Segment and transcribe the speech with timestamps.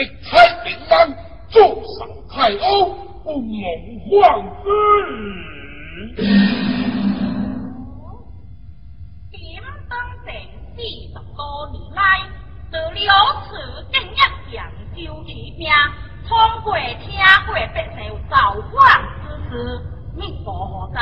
[0.00, 1.12] 你的太平王
[1.50, 3.60] 坐上太欧，不蒙
[4.08, 4.10] 皇
[4.62, 4.66] 之。
[9.30, 9.38] 点
[9.90, 9.92] 灯
[10.24, 10.32] 城
[10.74, 11.38] 四十多
[11.70, 12.00] 年来，
[12.70, 13.04] 得了
[13.44, 13.50] 此
[13.92, 14.58] 经一样
[14.96, 15.68] 就起名，
[16.26, 16.30] 通
[16.64, 16.72] 过
[17.04, 17.12] 听
[17.46, 17.98] 过百姓
[18.30, 18.34] 造
[18.72, 18.80] 反
[19.20, 19.52] 之事，
[20.16, 20.98] 命何在？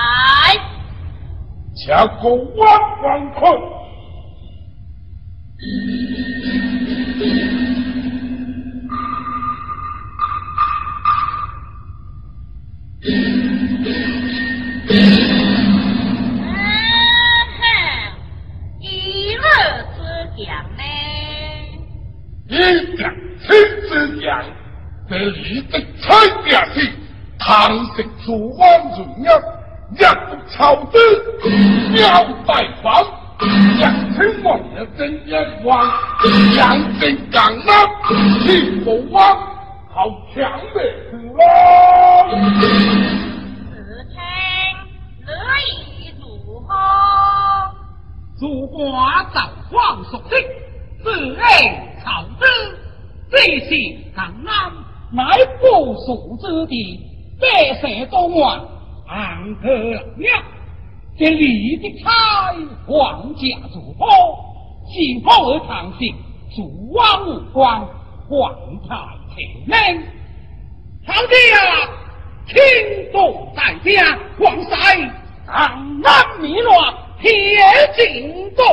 [1.76, 2.58] 且过万
[3.04, 3.38] 万困。
[14.90, 14.94] 一
[19.34, 19.38] 日
[19.94, 20.00] 之
[20.38, 20.48] 讲
[20.78, 20.82] 呢？
[22.48, 22.56] 以
[22.96, 23.46] 讲亲
[23.86, 24.26] 之言，
[25.10, 26.06] 这里的菜
[26.42, 26.90] 便是
[27.38, 29.38] 唐食诸王荣耀，
[29.92, 30.00] 一
[30.30, 30.96] 不朝之，
[31.92, 33.04] 妙大方，
[33.76, 35.30] 两千万的真一
[35.66, 35.86] 王，
[36.54, 37.86] 两真港南，
[38.42, 39.36] 气不王，
[39.90, 40.80] 好强的
[41.10, 41.44] 是咯。
[45.48, 45.56] 此称日
[45.98, 46.74] 意如何？
[48.38, 50.38] 如寡早皇所定，
[51.02, 52.46] 自爱草之，
[53.30, 53.70] 这是
[54.14, 54.70] 江南
[55.10, 55.24] 乃
[55.60, 57.00] 不属之地，
[57.40, 58.60] 百姓多万，
[59.06, 60.02] 安可了？
[61.18, 62.54] 这李的差
[62.86, 64.06] 皇家如何？
[64.92, 66.14] 幸福而长行，
[66.54, 67.80] 诸王无关，
[68.28, 68.54] 皇
[68.86, 68.94] 太
[69.34, 70.02] 前命。
[71.06, 71.58] 堂弟啊，
[72.46, 75.10] 轻动在家，皇婿
[75.48, 77.30] 江南迷乱，铁
[77.96, 78.66] 进洞。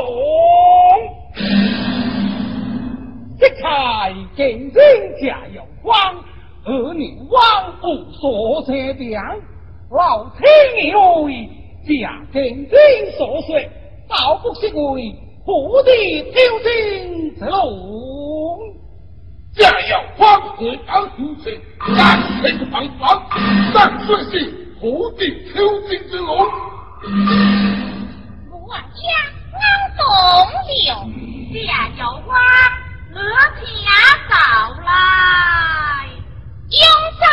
[3.40, 4.84] 这才见真
[5.22, 5.98] 家有光，
[6.66, 9.40] 儿女王无所遮挡。
[9.90, 10.94] 老天爷
[11.24, 11.50] 为
[11.88, 13.58] 家见真所说，
[14.10, 18.60] 倒不是为不地挑衅之龙。
[19.54, 21.58] 家有方和当出身，
[21.98, 23.26] 但这个方法，
[23.74, 23.98] 但
[24.86, 25.20] 虽是土地
[25.52, 26.30] 挑战之龙。
[28.52, 29.02] 我家
[29.52, 29.60] 安
[29.98, 30.06] 东
[30.62, 30.88] 了，
[31.66, 32.38] 家有花，
[33.10, 33.18] 日
[33.58, 33.66] 天
[34.30, 34.34] 早
[34.86, 34.94] 来，
[36.70, 36.78] 永
[37.20, 37.26] 早。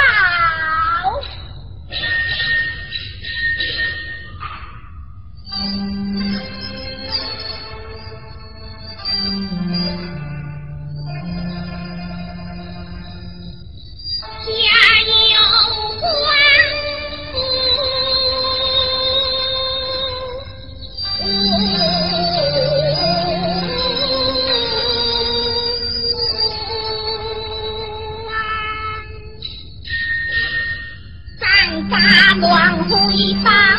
[32.42, 33.71] 发乱回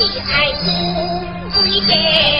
[0.00, 0.94] 你爱心
[1.50, 2.37] 最甜。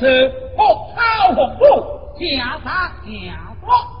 [0.00, 4.00] Thực phục, thao phục, vũ trà, ta nhà thuốc.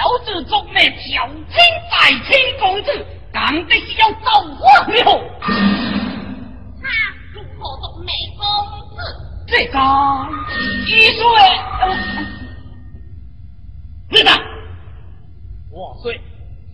[0.00, 5.02] 小子做咩乔清大清公子讲的是要走过去
[6.80, 6.88] 他
[7.34, 8.40] 如何做美公
[8.96, 8.98] 子？
[9.46, 10.26] 这高
[10.86, 10.88] 一
[11.18, 11.22] 岁
[14.08, 14.30] 你呢
[15.70, 16.18] 我岁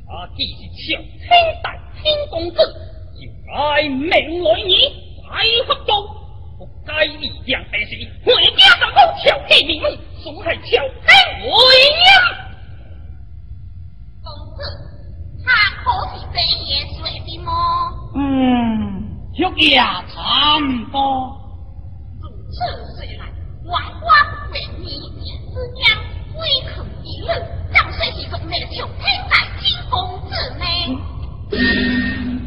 [0.06, 1.26] 他既是乔清
[1.64, 2.58] 大清公子
[3.20, 4.08] 就该命
[4.44, 4.72] 来你
[5.28, 5.90] 来福州
[6.56, 7.90] 不该你将黑死
[8.24, 9.88] 回家上高乔黑明目
[10.22, 11.08] 总乔黑
[11.42, 12.45] 回呀
[15.86, 17.48] 可是真言说的么？
[18.16, 18.18] 嗯，
[19.56, 20.98] 也差不多。
[22.20, 22.58] 如此
[22.96, 23.22] 说来，
[23.66, 24.04] 王花
[24.52, 24.84] 为女
[25.22, 25.86] 之娘，
[26.34, 26.42] 威
[26.74, 27.30] 酷一老，
[27.72, 29.94] 怎说是从那上天来金公
[30.28, 30.64] 子呢？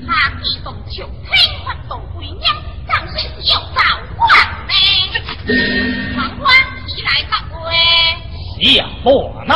[0.05, 0.07] 他
[0.43, 1.25] 既从上天
[1.63, 2.43] 发动贵娘，
[2.85, 3.79] 怎说是又造
[4.17, 4.19] 化
[4.67, 4.73] 呢？
[6.17, 6.43] 王花
[6.87, 7.63] 起来不乖，
[8.59, 9.07] 小罗
[9.47, 9.55] 囊。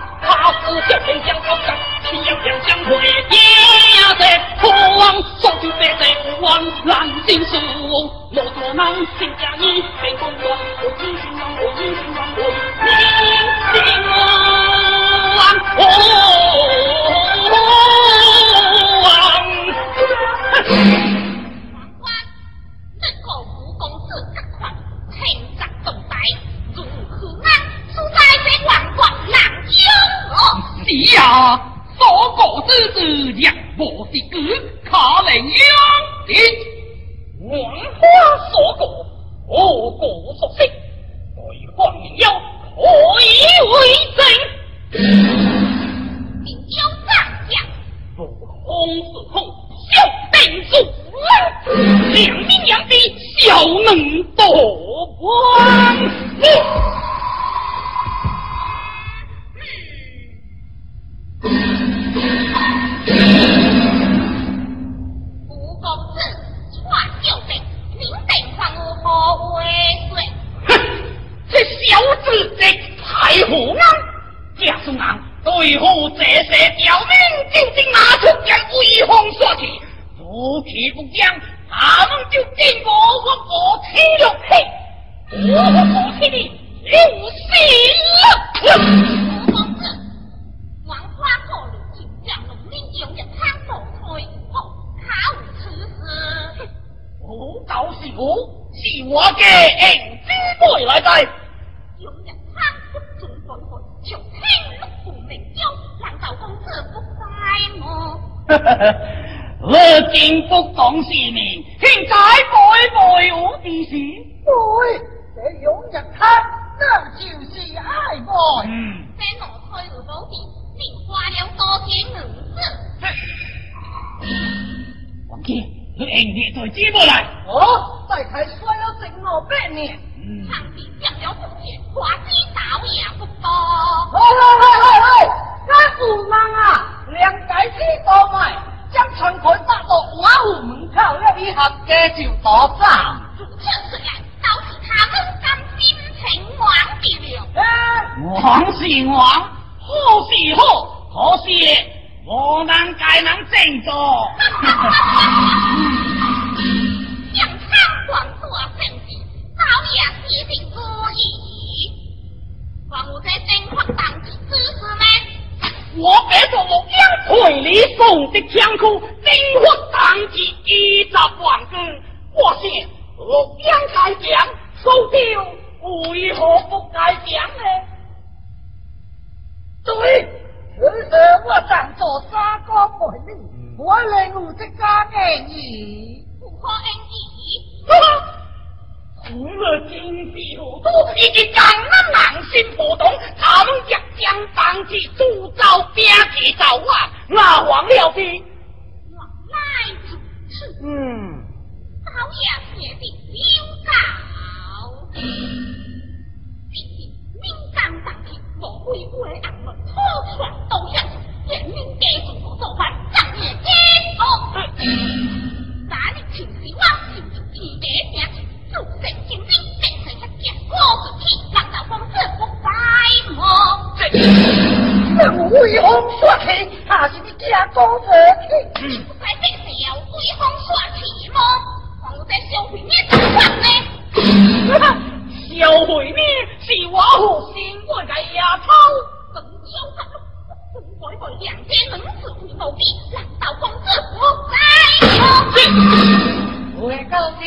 [0.21, 1.75] 他是小边将高岗，
[2.09, 4.23] 西阳边将会呀这
[4.61, 5.01] 国王
[5.39, 7.57] 送去别的无王难尽数，
[8.29, 8.77] 莫多人
[9.17, 12.39] 心加你没功光，我真心让我真心让我，
[12.83, 14.11] 你心王。
[15.77, 15.79] 哦
[31.15, 31.59] 呀，
[31.97, 32.01] 所
[32.35, 32.99] 过之处，
[33.39, 34.37] 两不的个
[34.83, 34.89] 可
[35.25, 35.51] 能养
[36.27, 36.29] 的。
[37.43, 37.49] 王
[37.95, 37.99] 花
[38.51, 38.83] 所过，
[39.47, 40.01] 我过
[40.39, 40.59] 所生，
[41.35, 41.39] 对
[41.99, 42.23] 人妖
[42.75, 42.79] 何
[43.21, 43.25] 以
[43.71, 43.73] 为
[44.15, 44.19] 证？
[46.43, 47.09] 你要大
[47.51, 47.53] 样？
[48.15, 48.65] 不空
[48.95, 49.33] 是空，
[49.89, 49.93] 小
[50.31, 50.39] 定
[50.69, 51.21] 主了。
[52.13, 52.93] 两名两的，
[53.39, 54.39] 小能夺
[55.19, 55.21] 王。
[61.43, 61.49] 吴
[65.81, 66.21] 公子，
[66.71, 67.27] 一往就，
[67.97, 69.07] 明得还我！
[72.59, 72.90] 这。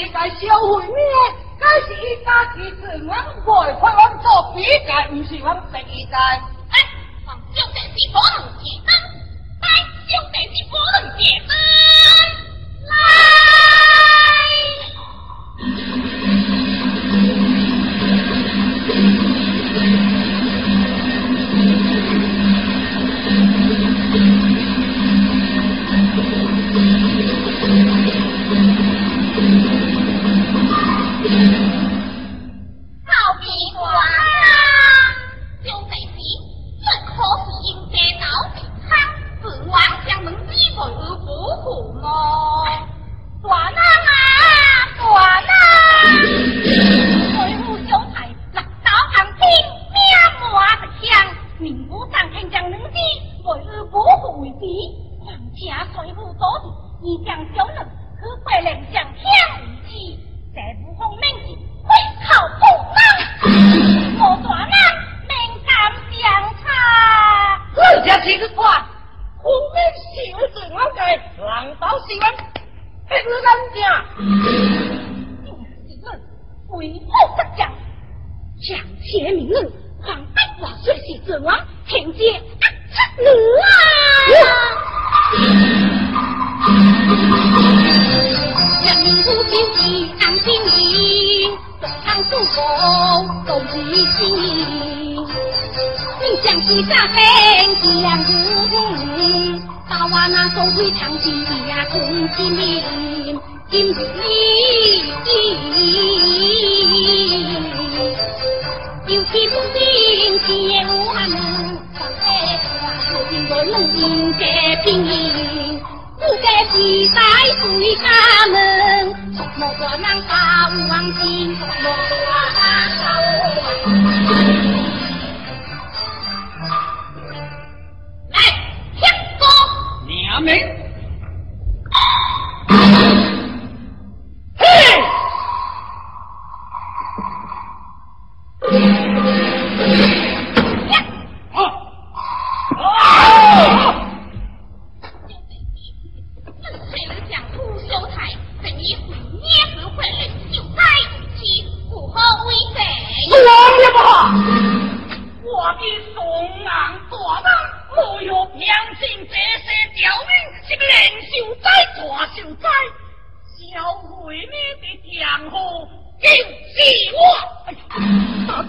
[0.09, 0.45] 个小
[0.79, 0.99] 妹妹，
[1.59, 6.13] 该是伊家己自愿外派往做比干，唔是往第二间。
[6.71, 6.75] 哎，
[7.27, 8.87] 王小是不能结婚，
[9.61, 9.65] 哎，
[10.09, 11.49] 小姐是火能结婚。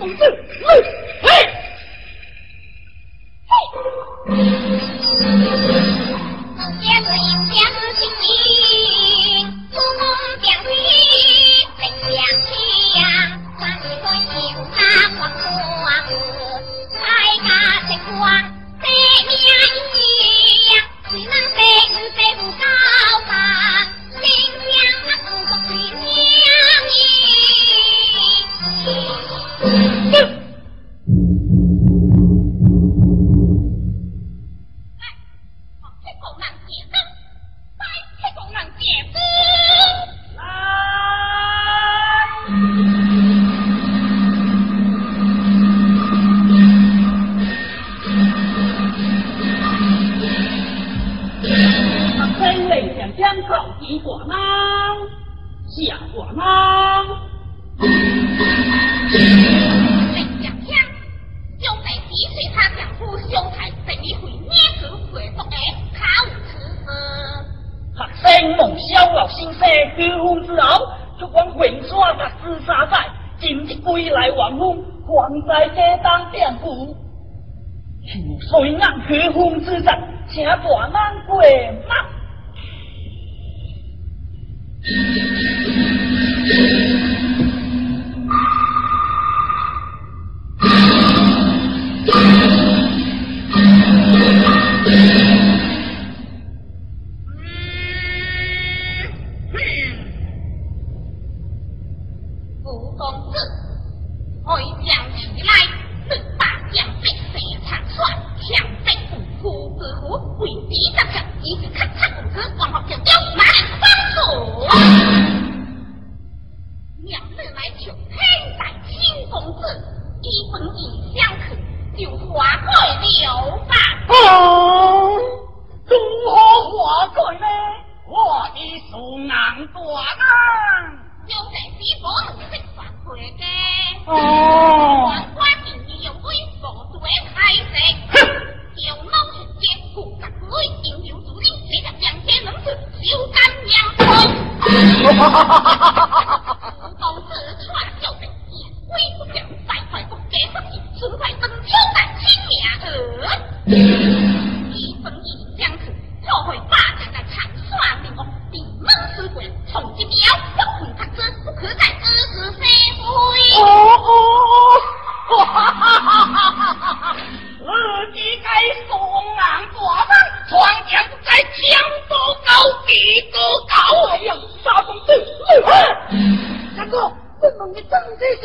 [0.05, 0.94] 公子，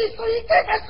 [0.01, 0.87] 你说一个人是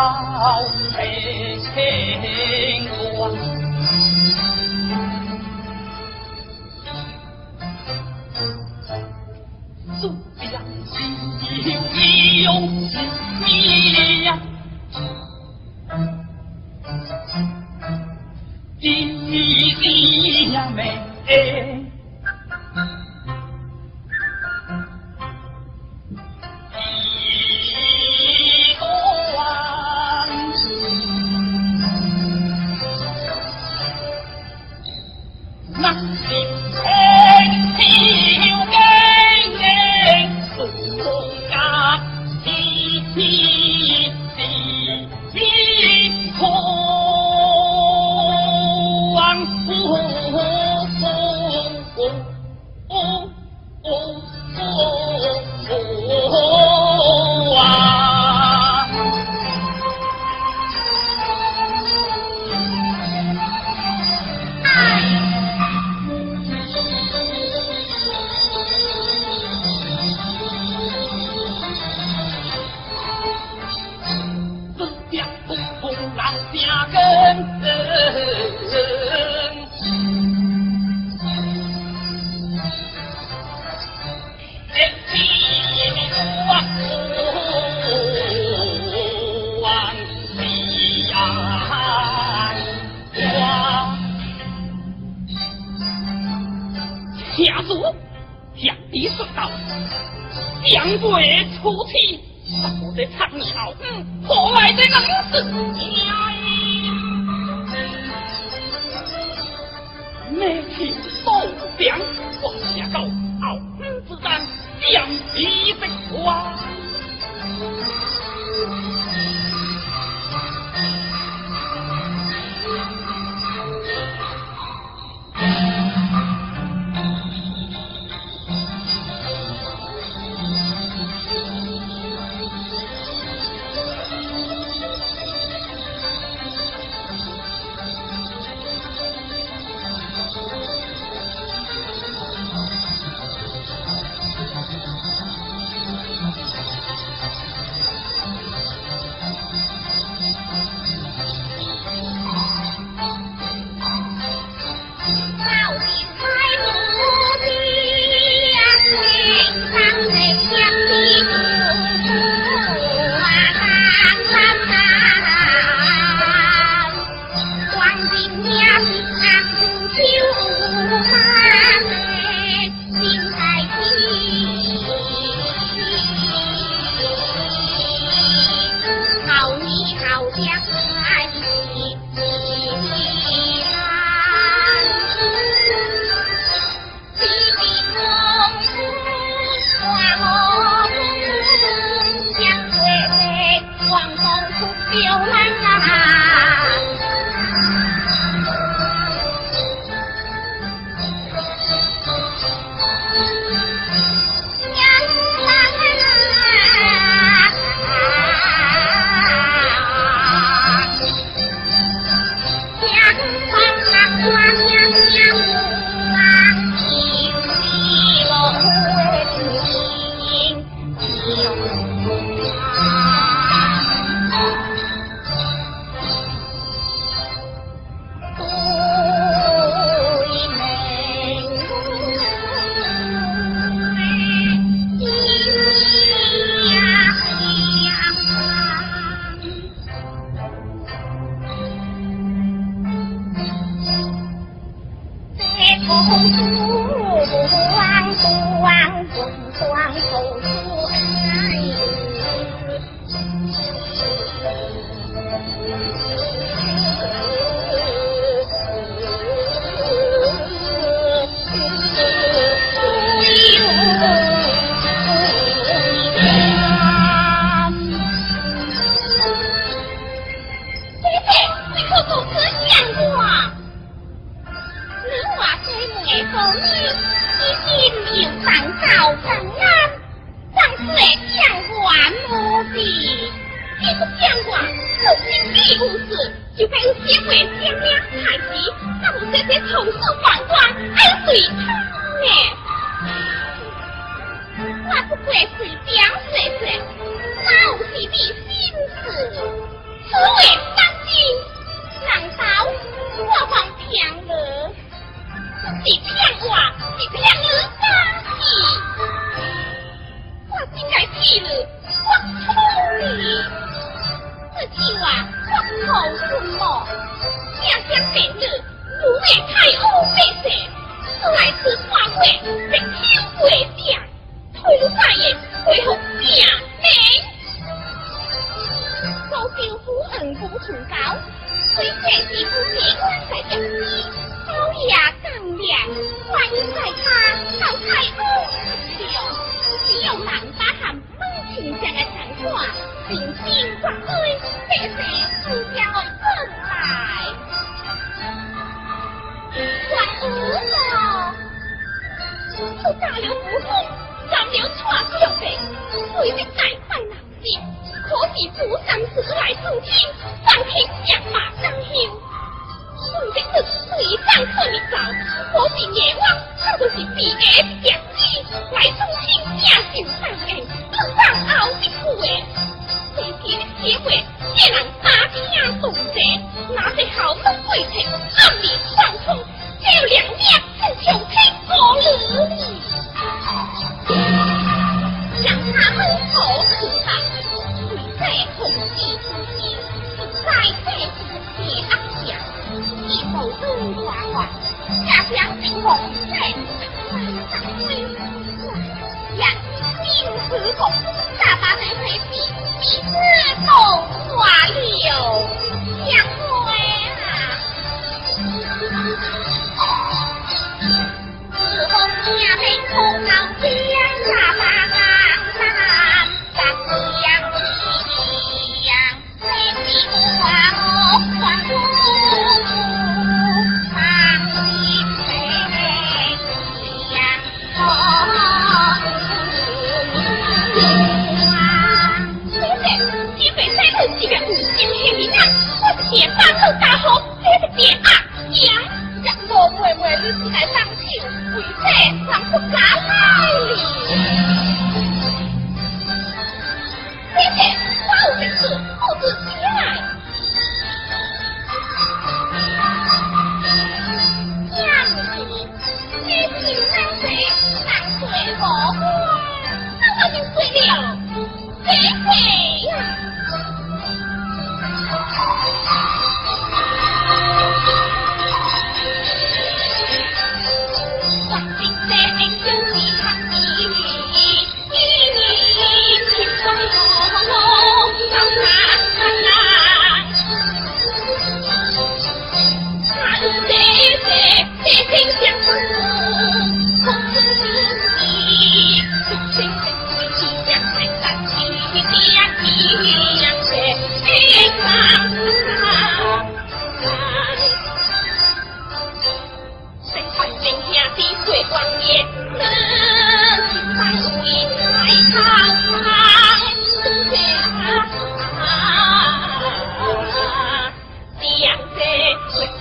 [0.00, 0.56] 好อา
[0.94, 1.80] เ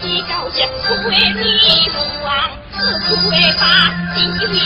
[0.01, 2.31] 一高将富贵不忘，
[2.71, 4.17] 何苦为把情
[4.53, 4.57] 义？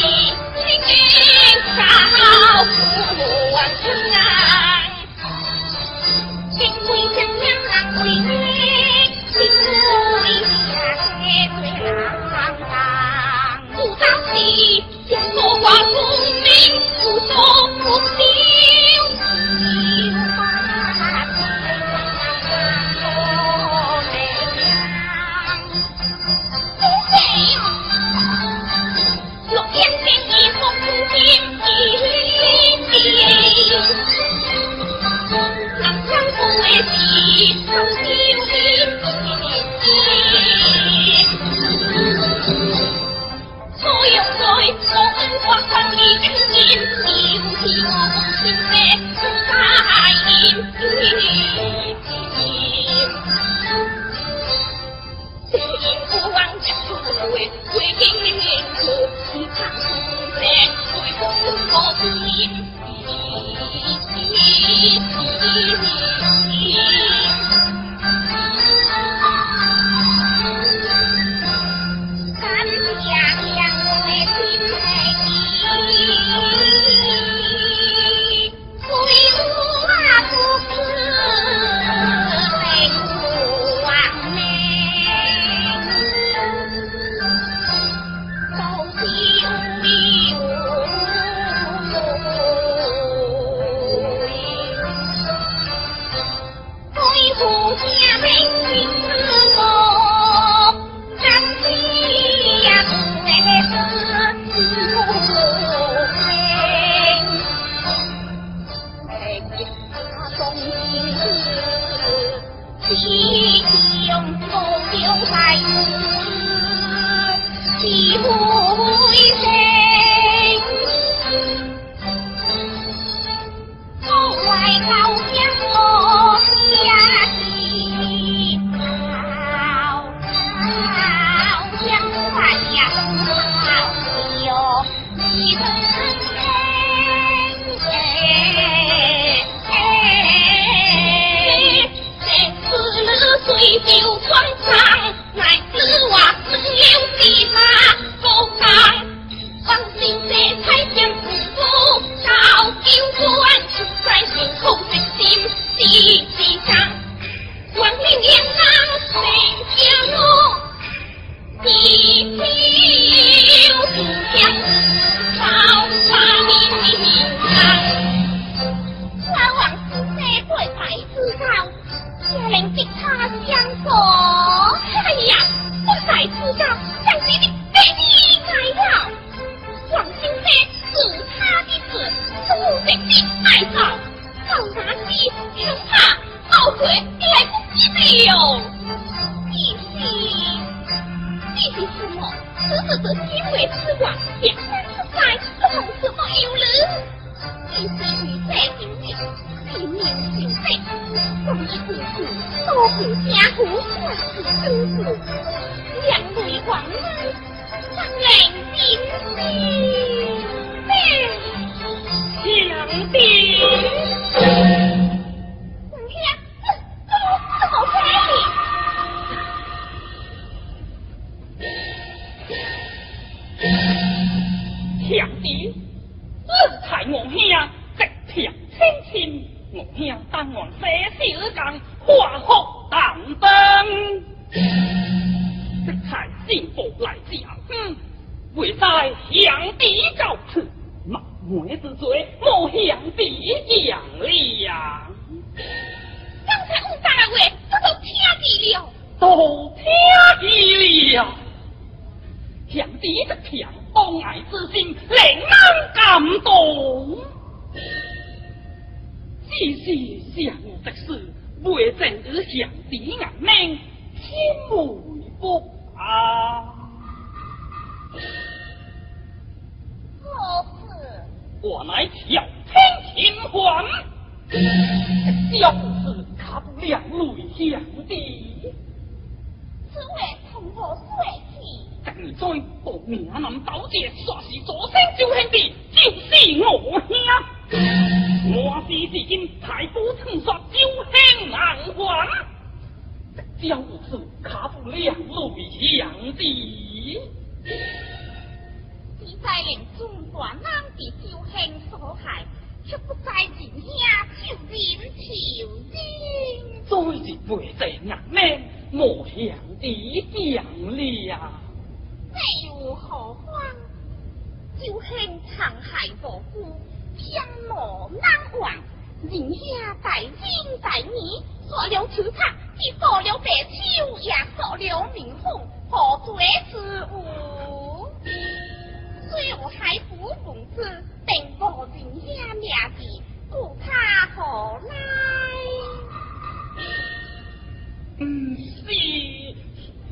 [338.19, 338.25] 是，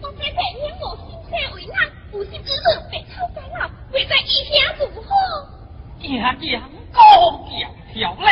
[0.02, 1.78] 我这白天无心车为难，
[2.12, 2.62] 有心只是
[2.92, 5.08] 白操干啦，未在一天如何？
[6.02, 6.60] 行行
[6.92, 7.00] 高
[7.46, 7.50] 桥
[7.94, 8.28] 漂亮，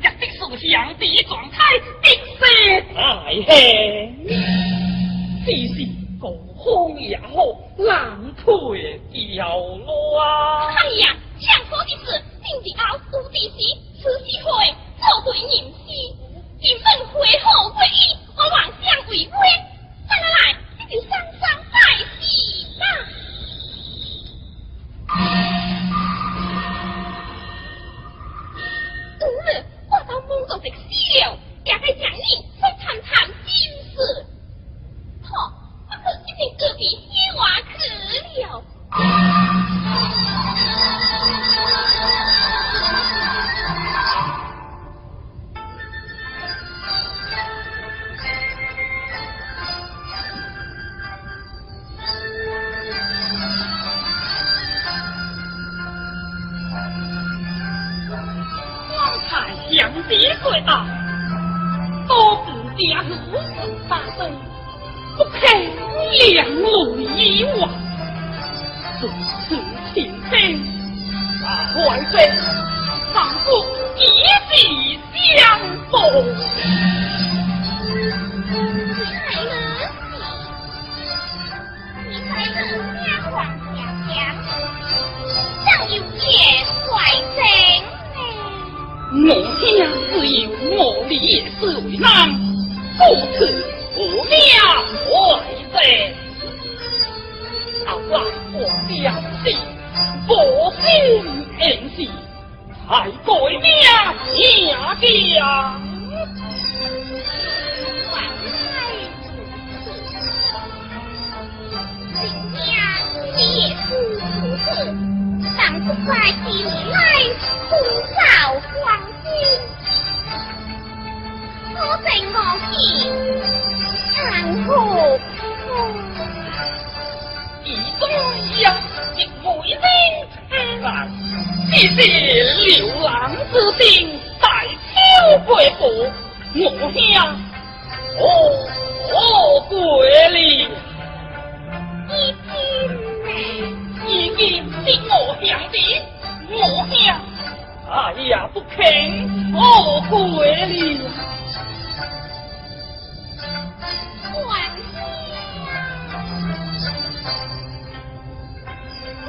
[0.00, 1.56] 一直是第一状态，
[2.02, 2.06] 一
[2.36, 2.42] 须
[2.94, 3.00] 太
[3.50, 4.28] 行。
[5.46, 5.74] 只是
[6.20, 6.28] 高
[6.58, 7.32] 空也好，
[7.78, 10.74] 难退掉乱。
[10.76, 12.82] 哎呀，想说的是，今日熬
[13.12, 13.56] 无敌时，
[14.02, 14.50] 此时会
[15.00, 15.88] 做对人事，
[16.60, 18.23] 一份会好会一。
[18.44, 19.73] 我妄想违规，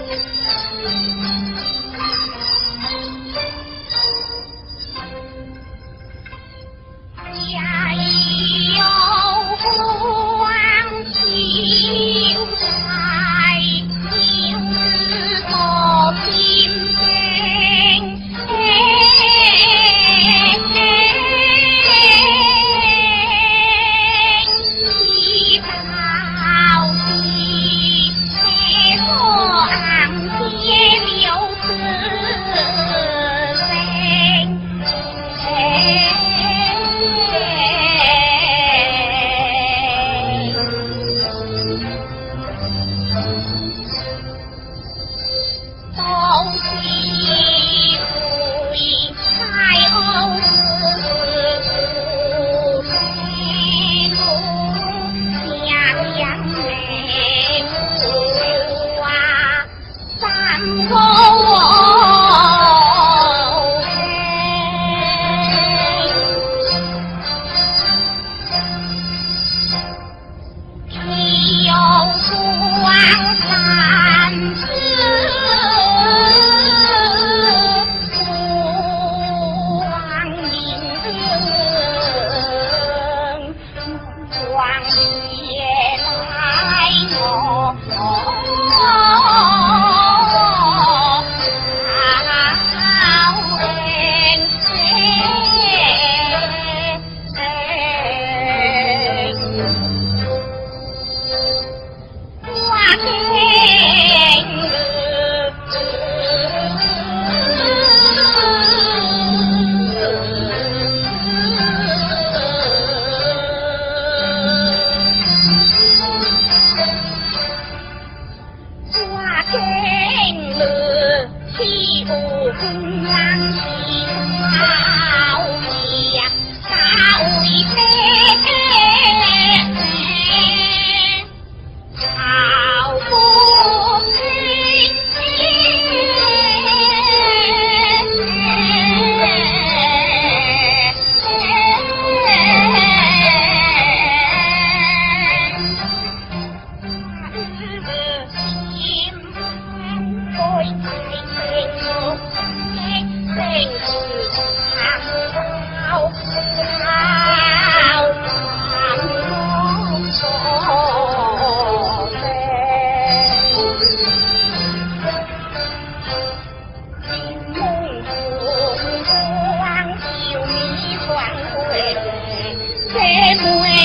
[0.08, 0.35] Thank you.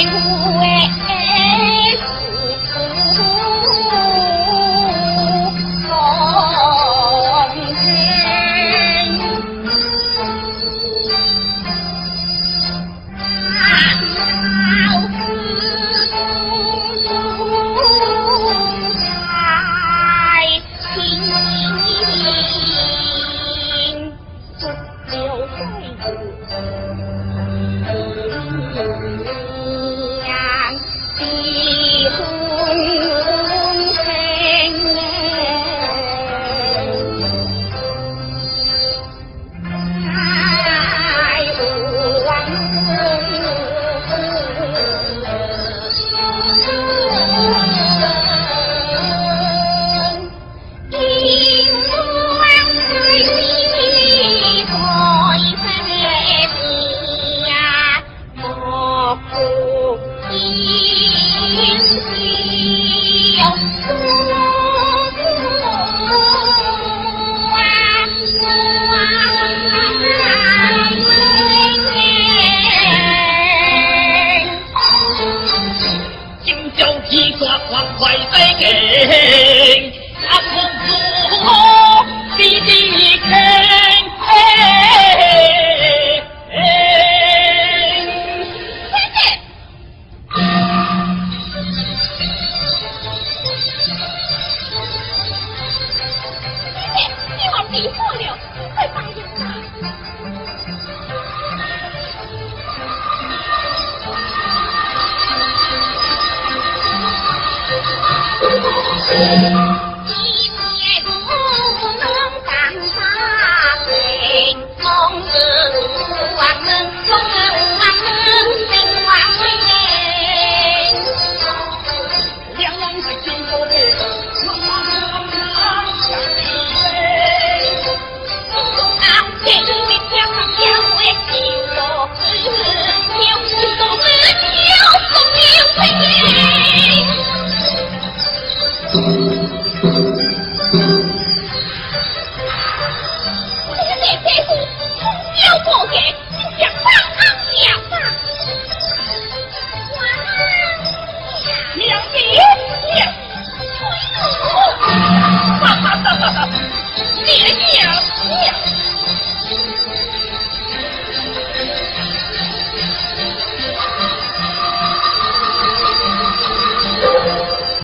[0.07, 0.60] 无。